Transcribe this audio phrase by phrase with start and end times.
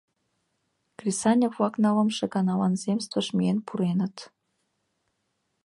[0.97, 4.15] Кресаньык-влак нылымше ганалан земствыш миен пуреныт.